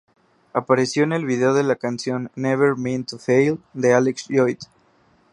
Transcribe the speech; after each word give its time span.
Apareció 0.51 1.03
en 1.03 1.13
el 1.13 1.25
video 1.27 1.53
de 1.53 1.61
la 1.61 1.75
canción 1.75 2.31
"Never 2.33 2.75
Meant 2.75 3.07
to 3.07 3.19
Fail" 3.19 3.59
de 3.73 3.93
Alex 3.93 4.29
Lloyd. 4.29 4.57